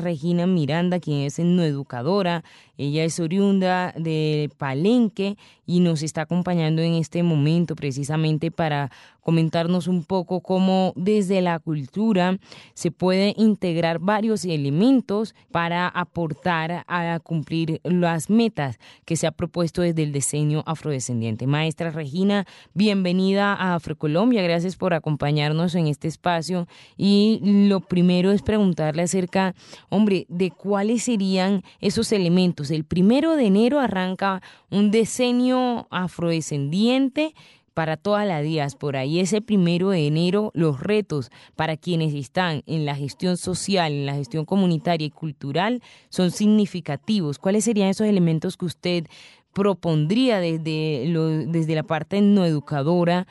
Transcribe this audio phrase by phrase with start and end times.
[0.00, 2.44] Regina Miranda, quien es educadora.
[2.76, 5.36] Ella es oriunda de Palenque
[5.66, 8.92] y nos está acompañando en este momento precisamente para
[9.28, 12.38] comentarnos un poco cómo desde la cultura
[12.72, 19.82] se puede integrar varios elementos para aportar a cumplir las metas que se ha propuesto
[19.82, 21.46] desde el diseño afrodescendiente.
[21.46, 24.40] Maestra Regina, bienvenida a Afrocolombia.
[24.42, 26.66] Gracias por acompañarnos en este espacio.
[26.96, 29.54] Y lo primero es preguntarle acerca
[29.88, 32.70] hombre, de cuáles serían esos elementos.
[32.70, 37.34] El primero de enero arranca un diseño afrodescendiente
[37.78, 42.84] para toda la diáspora y ese primero de enero los retos para quienes están en
[42.84, 47.38] la gestión social, en la gestión comunitaria y cultural son significativos.
[47.38, 49.06] ¿Cuáles serían esos elementos que usted
[49.52, 51.12] propondría desde,
[51.46, 53.28] desde la parte no educadora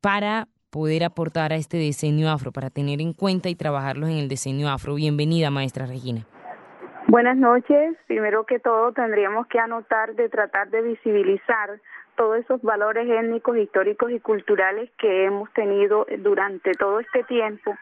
[0.00, 4.28] para poder aportar a este diseño afro, para tener en cuenta y trabajarlos en el
[4.28, 4.94] diseño afro.
[4.94, 6.22] Bienvenida, maestra Regina.
[7.08, 7.94] Buenas noches.
[8.06, 11.78] Primero que todo, tendríamos que anotar de tratar de visibilizar
[12.16, 17.74] todos esos valores étnicos, históricos y culturales que hemos tenido durante todo este tiempo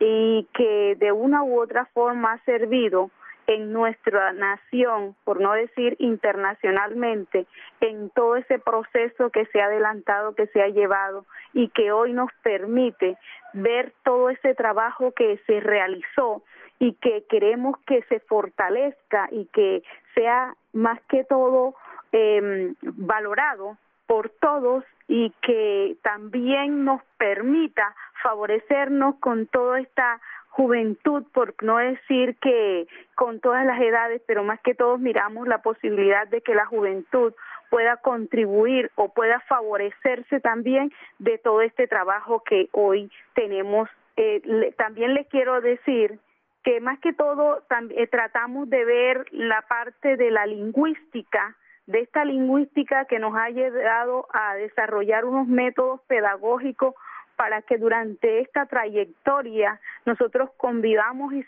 [0.00, 3.10] y que de una u otra forma ha servido
[3.46, 7.46] en nuestra nación, por no decir internacionalmente,
[7.80, 12.12] en todo ese proceso que se ha adelantado, que se ha llevado y que hoy
[12.12, 13.16] nos permite
[13.52, 16.42] ver todo ese trabajo que se realizó
[16.78, 19.82] y que queremos que se fortalezca y que
[20.14, 21.74] sea más que todo
[22.12, 30.20] eh, valorado por todos y que también nos permita favorecernos con toda esta
[30.54, 35.62] juventud, por no decir que con todas las edades, pero más que todos miramos la
[35.62, 37.34] posibilidad de que la juventud
[37.70, 43.88] pueda contribuir o pueda favorecerse también de todo este trabajo que hoy tenemos.
[44.16, 46.20] Eh, también les quiero decir
[46.62, 52.24] que más que todo eh, tratamos de ver la parte de la lingüística, de esta
[52.24, 56.94] lingüística que nos ha ayudado a desarrollar unos métodos pedagógicos
[57.36, 61.44] para que durante esta trayectoria nosotros convivamos y,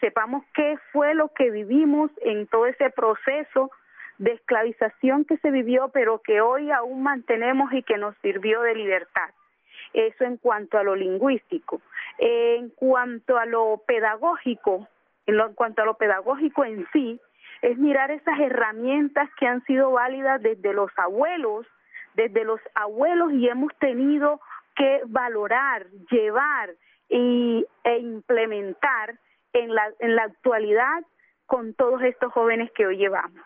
[0.00, 3.70] sepamos qué fue lo que vivimos en todo ese proceso
[4.18, 8.74] de esclavización que se vivió, pero que hoy aún mantenemos y que nos sirvió de
[8.74, 9.30] libertad.
[9.94, 11.80] Eso en cuanto a lo lingüístico.
[12.18, 14.86] En cuanto a lo pedagógico,
[15.26, 17.18] en cuanto a lo pedagógico en sí,
[17.62, 21.66] es mirar esas herramientas que han sido válidas desde los abuelos,
[22.14, 24.40] desde los abuelos y hemos tenido
[24.80, 26.70] que valorar, llevar
[27.10, 29.18] y, e implementar
[29.52, 31.04] en la, en la actualidad
[31.44, 33.44] con todos estos jóvenes que hoy llevamos.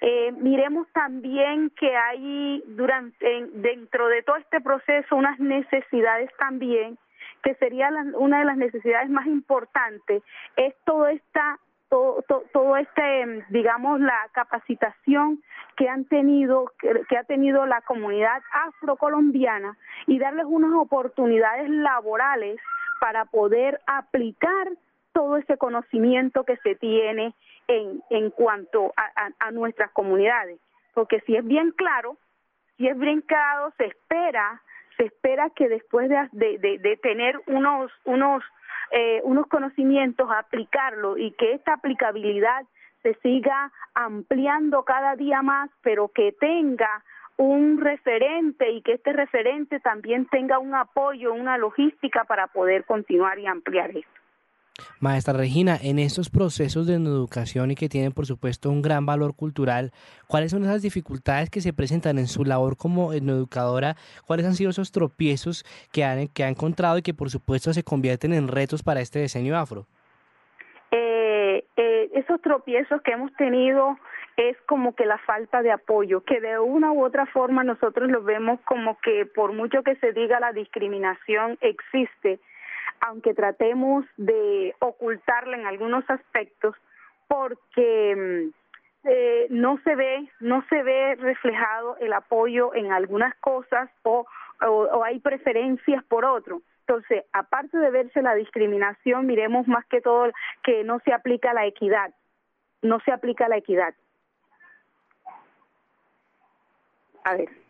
[0.00, 6.98] Eh, miremos también que hay durante dentro de todo este proceso unas necesidades también
[7.42, 10.22] que sería una de las necesidades más importantes
[10.56, 11.58] es toda esta
[11.92, 15.42] todo, todo, este, digamos, la capacitación
[15.76, 19.76] que han tenido, que, ha tenido la comunidad afrocolombiana
[20.06, 22.58] y darles unas oportunidades laborales
[22.98, 24.68] para poder aplicar
[25.12, 27.34] todo ese conocimiento que se tiene
[27.68, 30.58] en, en cuanto a, nuestras comunidades.
[30.94, 32.16] Porque si es bien claro,
[32.78, 34.62] si es bien claro, se espera,
[34.96, 38.42] se espera que después de, de, de tener unos, unos
[38.92, 42.64] eh, unos conocimientos, aplicarlo y que esta aplicabilidad
[43.02, 47.02] se siga ampliando cada día más, pero que tenga
[47.36, 53.38] un referente y que este referente también tenga un apoyo, una logística para poder continuar
[53.38, 54.21] y ampliar esto.
[55.02, 59.34] Maestra Regina, en estos procesos de educación y que tienen por supuesto un gran valor
[59.34, 59.90] cultural,
[60.28, 63.96] ¿cuáles son esas dificultades que se presentan en su labor como educadora?
[64.28, 68.32] ¿Cuáles han sido esos tropiezos que, que ha encontrado y que por supuesto se convierten
[68.32, 69.86] en retos para este diseño afro?
[70.92, 73.98] Eh, eh, esos tropiezos que hemos tenido
[74.36, 78.22] es como que la falta de apoyo, que de una u otra forma nosotros lo
[78.22, 82.38] vemos como que por mucho que se diga la discriminación existe,
[83.02, 86.76] aunque tratemos de ocultarla en algunos aspectos,
[87.26, 93.90] porque mm, eh, no se ve, no se ve reflejado el apoyo en algunas cosas
[94.04, 94.24] o,
[94.60, 96.62] o, hay preferencias por otro.
[96.86, 100.30] Entonces, aparte de verse la discriminación, miremos más que todo
[100.62, 102.14] que no se aplica la equidad,
[102.82, 103.94] no se aplica la equidad.
[107.24, 107.61] A ver.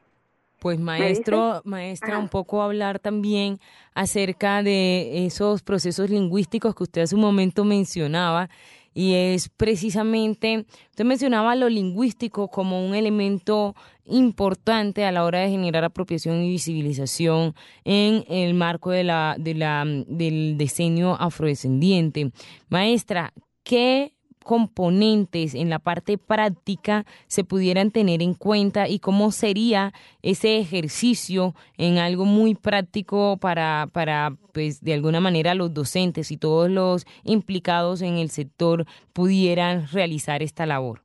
[0.62, 3.58] Pues maestro, maestra, un poco hablar también
[3.94, 8.48] acerca de esos procesos lingüísticos que usted hace un momento mencionaba
[8.94, 13.74] y es precisamente, usted mencionaba lo lingüístico como un elemento
[14.04, 19.54] importante a la hora de generar apropiación y visibilización en el marco de la, de
[19.54, 22.30] la, del diseño afrodescendiente.
[22.68, 23.32] Maestra,
[23.64, 29.92] ¿qué componentes en la parte práctica se pudieran tener en cuenta y cómo sería
[30.22, 36.36] ese ejercicio en algo muy práctico para, para pues de alguna manera los docentes y
[36.36, 41.00] todos los implicados en el sector pudieran realizar esta labor.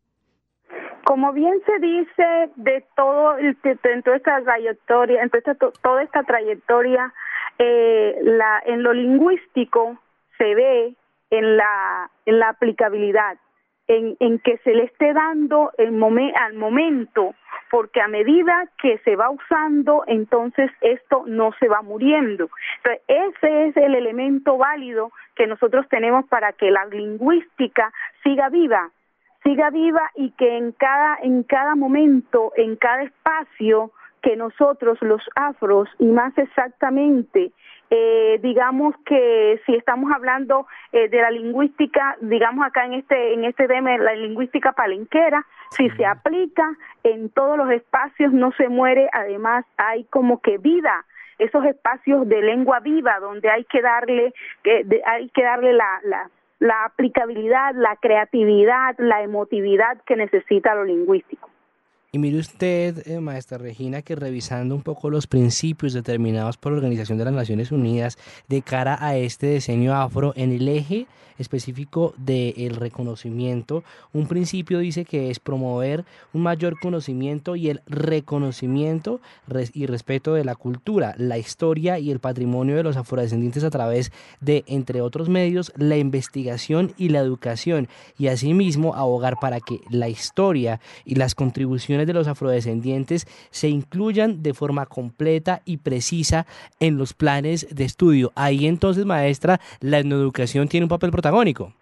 [1.06, 5.32] Como bien se dice de todo en toda esta trayectoria, en
[5.82, 7.14] toda esta trayectoria,
[7.60, 9.98] eh, la, en lo lingüístico
[10.38, 10.96] se ve
[11.30, 12.10] en la,
[12.48, 13.38] aplicabilidad,
[13.88, 17.36] en, en que se le esté dando al momento,
[17.70, 22.50] porque a medida que se va usando, entonces esto no se va muriendo.
[22.78, 27.92] Entonces, ese es el elemento válido que nosotros tenemos para que la lingüística
[28.24, 28.92] siga viva,
[29.44, 33.92] siga viva y que en cada, en cada momento, en cada espacio,
[34.22, 37.52] que nosotros los afros y más exactamente
[37.90, 43.46] eh, digamos que si estamos hablando eh, de la lingüística, digamos acá en este en
[43.46, 49.10] este tema la lingüística palenquera, si se aplica en todos los espacios no se muere,
[49.14, 51.06] además hay como que vida
[51.40, 54.34] esos espacios de lengua viva donde hay que darle
[54.64, 56.30] que hay que darle la, la
[56.60, 61.50] la aplicabilidad, la creatividad, la emotividad que necesita lo lingüístico.
[62.18, 67.20] Mire usted, eh, maestra Regina, que revisando un poco los principios determinados por la Organización
[67.20, 68.18] de las Naciones Unidas
[68.48, 71.06] de cara a este diseño afro en el eje
[71.38, 73.84] específico del reconocimiento,
[74.14, 79.22] un principio dice que es promover un mayor conocimiento y el reconocimiento
[79.74, 84.12] y respeto de la cultura, la historia y el patrimonio de los afrodescendientes a través
[84.42, 87.88] de, entre otros medios, la investigación y la educación,
[88.18, 94.42] y asimismo abogar para que la historia y las contribuciones de los afrodescendientes se incluyan
[94.42, 96.48] de forma completa y precisa
[96.80, 98.32] en los planes de estudio.
[98.36, 101.74] Ahí entonces, maestra, la etnoeducación tiene un papel protagónico.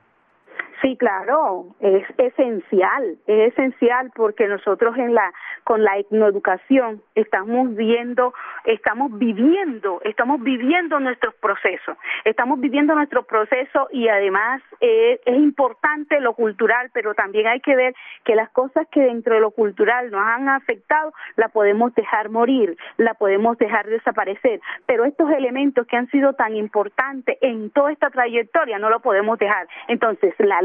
[0.86, 5.34] Sí, claro, es esencial, es esencial porque nosotros en la
[5.64, 8.36] con la etnoeducación estamos viendo,
[8.66, 16.20] estamos viviendo, estamos viviendo nuestros procesos, estamos viviendo nuestro proceso y además eh, es importante
[16.20, 20.12] lo cultural, pero también hay que ver que las cosas que dentro de lo cultural
[20.12, 25.98] nos han afectado la podemos dejar morir, la podemos dejar desaparecer, pero estos elementos que
[25.98, 29.68] han sido tan importantes en toda esta trayectoria no lo podemos dejar.
[29.88, 30.62] Entonces, la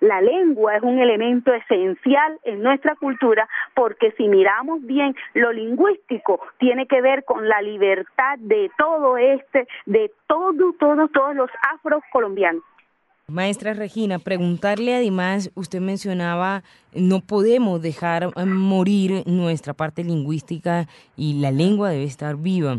[0.00, 6.40] la lengua es un elemento esencial en nuestra cultura porque si miramos bien lo lingüístico
[6.58, 12.62] tiene que ver con la libertad de todo este, de todo, todos, todos los afrocolombianos.
[13.28, 16.62] Maestra Regina, preguntarle además, usted mencionaba,
[16.92, 20.86] no podemos dejar morir nuestra parte lingüística
[21.16, 22.78] y la lengua debe estar viva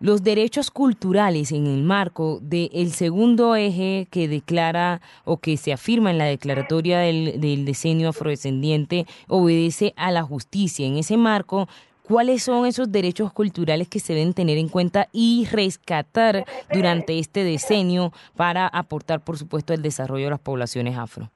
[0.00, 6.10] los derechos culturales en el marco del segundo eje que declara o que se afirma
[6.10, 10.86] en la declaratoria del, del diseño afrodescendiente obedece a la justicia.
[10.86, 11.68] En ese marco,
[12.04, 17.42] ¿cuáles son esos derechos culturales que se deben tener en cuenta y rescatar durante este
[17.42, 21.28] diseño para aportar, por supuesto, el desarrollo de las poblaciones afro?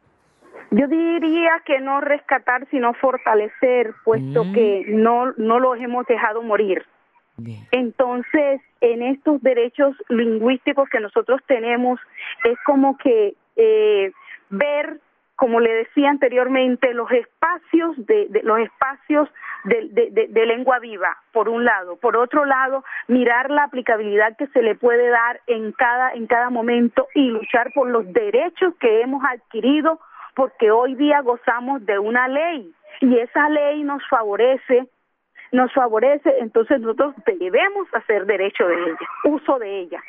[0.71, 4.53] Yo diría que no rescatar, sino fortalecer, puesto mm.
[4.55, 6.87] que no, no los hemos dejado morir.
[7.71, 12.01] Entonces, en estos derechos lingüísticos que nosotros tenemos,
[12.45, 14.13] es como que eh,
[14.51, 15.01] ver,
[15.37, 19.29] como le decía anteriormente, los espacios de, los espacios
[19.65, 21.97] de, de, lengua viva, por un lado.
[21.97, 26.51] Por otro lado, mirar la aplicabilidad que se le puede dar en cada, en cada
[26.51, 30.01] momento y luchar por los derechos que hemos adquirido,
[30.35, 34.89] porque hoy día gozamos de una ley y esa ley nos favorece
[35.53, 40.03] nos favorece, entonces nosotros debemos hacer derecho de ella, uso de ella.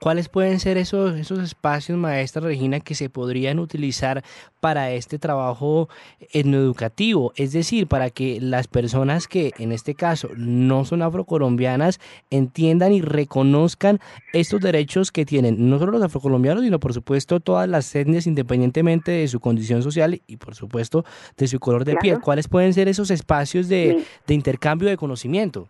[0.00, 4.22] ¿Cuáles pueden ser esos, esos espacios, maestra Regina, que se podrían utilizar
[4.60, 5.88] para este trabajo
[6.32, 7.32] etnoeducativo?
[7.36, 13.00] Es decir, para que las personas que en este caso no son afrocolombianas entiendan y
[13.00, 14.00] reconozcan
[14.32, 19.12] estos derechos que tienen no solo los afrocolombianos, sino por supuesto todas las etnias independientemente
[19.12, 21.04] de su condición social y por supuesto
[21.36, 22.20] de su color de piel.
[22.20, 25.68] ¿Cuáles pueden ser esos espacios de, de intercambio de conocimiento?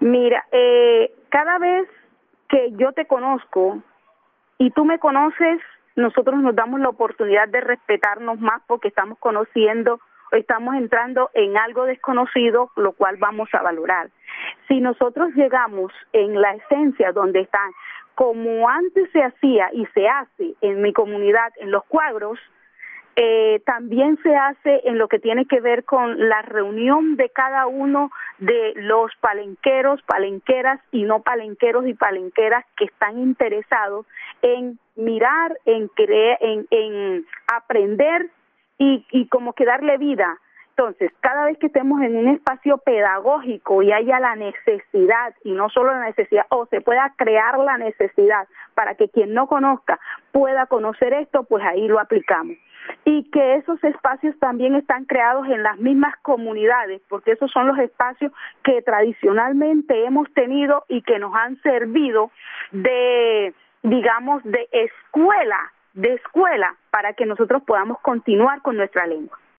[0.00, 1.88] Mira, eh, cada vez
[2.48, 3.82] que yo te conozco
[4.58, 5.60] y tú me conoces,
[5.96, 10.00] nosotros nos damos la oportunidad de respetarnos más porque estamos conociendo
[10.32, 14.10] estamos entrando en algo desconocido, lo cual vamos a valorar.
[14.68, 17.70] Si nosotros llegamos en la esencia donde están,
[18.14, 22.38] como antes se hacía y se hace en mi comunidad, en los cuadros,
[23.18, 27.66] eh, también se hace en lo que tiene que ver con la reunión de cada
[27.66, 34.04] uno de los palenqueros, palenqueras y no palenqueros y palenqueras que están interesados
[34.42, 38.28] en mirar, en creer, en, en aprender
[38.76, 40.38] y, y como que darle vida
[40.78, 45.70] entonces, cada vez que estemos en un espacio pedagógico y haya la necesidad, y no
[45.70, 49.98] solo la necesidad, o se pueda crear la necesidad para que quien no conozca
[50.32, 52.58] pueda conocer esto, pues ahí lo aplicamos.
[53.06, 57.78] Y que esos espacios también están creados en las mismas comunidades, porque esos son los
[57.78, 58.30] espacios
[58.62, 62.30] que tradicionalmente hemos tenido y que nos han servido
[62.72, 69.38] de, digamos, de escuela, de escuela, para que nosotros podamos continuar con nuestra lengua.